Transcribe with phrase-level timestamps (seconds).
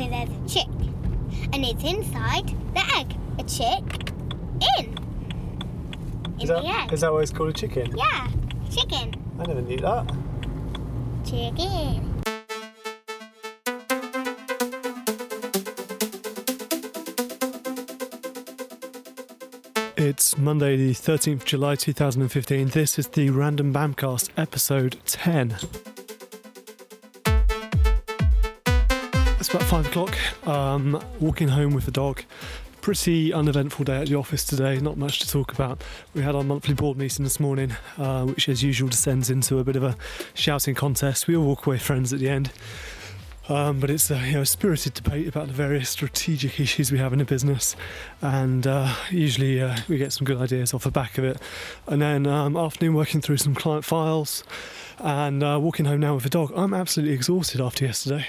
[0.00, 0.66] So there's a chick,
[1.52, 3.14] and it's inside the egg.
[3.38, 4.14] A chick
[4.78, 4.86] in.
[4.86, 6.92] In Is the that, egg.
[6.94, 7.94] is that why it's called a chicken?
[7.94, 8.28] Yeah,
[8.70, 9.14] chicken.
[9.38, 10.06] I never knew that.
[11.26, 12.22] Chicken.
[19.98, 22.68] It's Monday, the 13th of July 2015.
[22.68, 25.56] This is the Random Bamcast, episode 10.
[29.40, 30.18] It's about five o'clock.
[30.46, 32.24] Um, walking home with the dog.
[32.82, 35.82] Pretty uneventful day at the office today, not much to talk about.
[36.12, 39.64] We had our monthly board meeting this morning, uh, which as usual descends into a
[39.64, 39.96] bit of a
[40.34, 41.26] shouting contest.
[41.26, 42.52] We all walk away friends at the end.
[43.48, 47.14] Um, but it's a you know, spirited debate about the various strategic issues we have
[47.14, 47.76] in the business,
[48.20, 51.40] and uh, usually uh, we get some good ideas off the back of it.
[51.86, 54.44] And then um, afternoon working through some client files,
[54.98, 56.52] and uh, walking home now with the dog.
[56.54, 58.26] I'm absolutely exhausted after yesterday.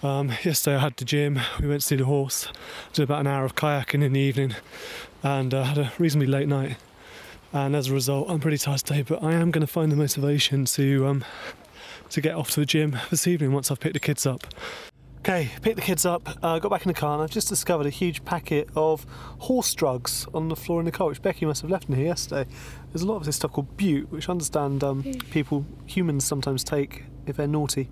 [0.00, 1.40] Um, yesterday I had the gym.
[1.60, 2.48] We went to see the horse.
[2.92, 4.54] Did about an hour of kayaking in the evening,
[5.24, 6.76] and uh, had a reasonably late night.
[7.52, 9.02] And as a result, I'm pretty tired today.
[9.02, 11.24] But I am going to find the motivation to um,
[12.10, 14.46] to get off to the gym this evening once I've picked the kids up.
[15.18, 17.86] Okay, picked the kids up, uh, got back in the car, and I've just discovered
[17.86, 19.04] a huge packet of
[19.40, 22.06] horse drugs on the floor in the car, which Becky must have left in here
[22.06, 22.48] yesterday.
[22.92, 26.62] There's a lot of this stuff called Bute, which I understand um, people, humans sometimes
[26.62, 27.90] take if they're naughty.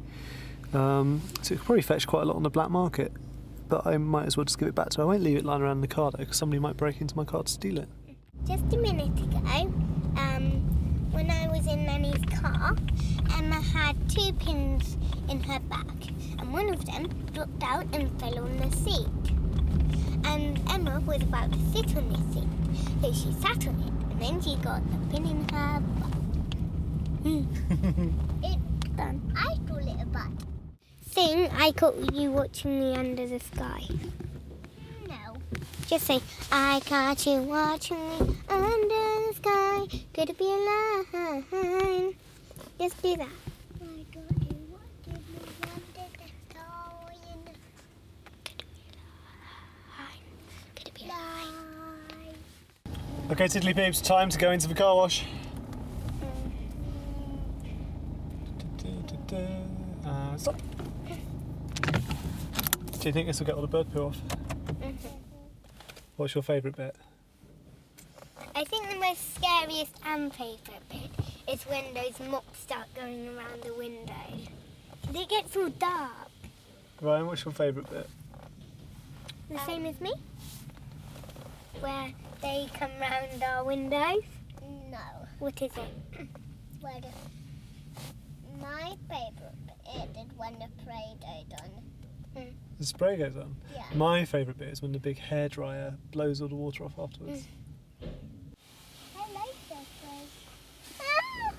[0.76, 3.10] Um, so it could probably fetch quite a lot on the black market,
[3.68, 5.04] but I might as well just give it back to her.
[5.04, 7.16] I won't leave it lying around in the car though, because somebody might break into
[7.16, 7.88] my car to steal it.
[8.46, 9.72] Just a minute ago,
[10.18, 12.76] um, when I was in Nanny's car,
[13.38, 14.98] Emma had two pins
[15.30, 15.96] in her back,
[16.38, 19.08] and one of them dropped out and fell on the seat.
[20.26, 22.48] And Emma was about to sit on the seat,
[23.00, 26.12] so she sat on it, and then she got the pin in her butt.
[28.44, 29.32] it's done.
[29.34, 30.30] I stole it a butt.
[31.16, 33.84] Sing, I caught you watching me under the sky.
[35.08, 35.38] No.
[35.86, 36.20] Just say,
[36.52, 39.86] I caught you watching me under the sky.
[40.12, 42.14] Could it be a line?
[42.78, 43.28] Just do that.
[43.80, 46.66] I got you watching me under the sky.
[50.74, 52.34] Could it be a line?
[53.30, 55.24] Okay, Tiddly Peeps, time to go into the car wash.
[60.04, 60.60] Uh, stop.
[63.06, 64.16] Do you think this will get all the bird poo off?
[64.80, 64.98] Mhm.
[66.16, 66.96] What's your favourite bit?
[68.52, 71.10] I think the most scariest and favourite bit
[71.46, 74.12] is when those mops start going around the window.
[75.04, 76.32] 'Cause It gets all dark.
[77.00, 78.10] Ryan, what's your favourite bit?
[79.50, 80.12] The same as me?
[81.78, 82.12] Where
[82.42, 84.24] they come round our windows?
[84.90, 85.28] No.
[85.38, 86.28] What is it?
[86.82, 87.00] Well,
[88.60, 91.75] my favourite bit is when the Play-Doh done.
[92.78, 93.56] The spray goes on.
[93.74, 93.82] Yeah.
[93.94, 97.44] My favourite bit is when the big hairdryer blows all the water off afterwards.
[98.02, 98.08] Mm.
[99.16, 99.86] I like that.
[101.00, 101.52] Ah!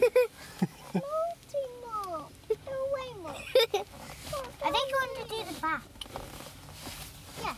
[0.94, 2.32] Naughty mop.
[2.48, 3.36] Go away.
[4.64, 5.82] I think you want to do the back.
[7.42, 7.54] Yeah.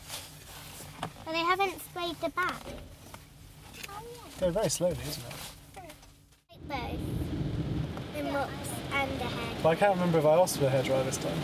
[1.25, 2.63] But they haven't sprayed the back.
[3.89, 4.41] Oh, yeah.
[4.41, 5.93] Go very slowly, isn't it?
[6.51, 7.01] Like both.
[8.17, 8.51] The mops
[8.95, 9.57] and the head.
[9.63, 11.39] But I can't remember if I asked for a hairdryer this time.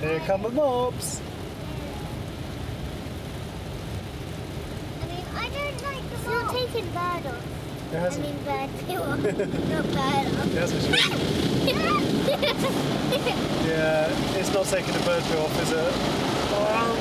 [0.00, 1.20] Here come the mops.
[5.02, 6.54] I mean, I don't like It's the not mop.
[6.54, 7.44] taking bird off.
[7.90, 8.24] It I hasn't.
[8.24, 9.18] mean bird poo off.
[9.18, 10.46] not bird off.
[10.46, 10.84] It hasn't.
[13.68, 15.92] Yeah, it's not taking the bird poo off, is it?
[16.54, 16.96] Oh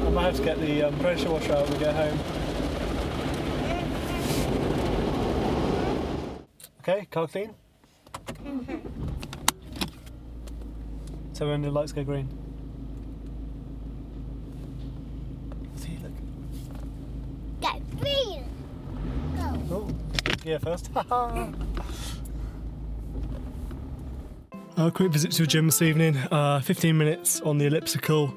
[0.00, 0.06] no!
[0.06, 2.18] I might have to get the um, pressure washer out when we get home.
[6.80, 7.54] Okay, car clean.
[11.34, 12.28] So when the lights go green.
[15.74, 16.12] See, look.
[17.60, 17.80] Go.
[18.00, 18.44] Green.
[19.68, 19.90] Oh,
[20.44, 20.90] yeah, first.
[24.76, 26.16] A quick visit to the gym this evening.
[26.30, 28.32] Uh, 15 minutes on the elliptical,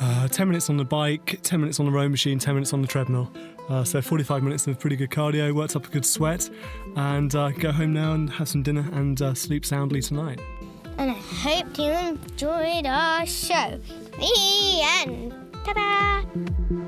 [0.00, 2.82] uh, 10 minutes on the bike, 10 minutes on the row machine, 10 minutes on
[2.82, 3.32] the treadmill.
[3.68, 6.50] Uh, so 45 minutes of pretty good cardio, worked up a good sweat,
[6.96, 10.40] and uh, go home now and have some dinner and uh, sleep soundly tonight
[10.98, 13.80] and I hope you enjoyed our show.
[14.18, 15.32] The end.
[15.64, 16.81] Ta-da!